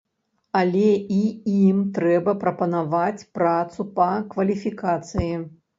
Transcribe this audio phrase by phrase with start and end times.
[0.61, 1.17] Але і
[1.57, 5.33] ім трэба прапанаваць працу па кваліфікацыі.